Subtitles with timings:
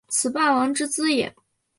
[0.07, 1.31] 此霸王之资也。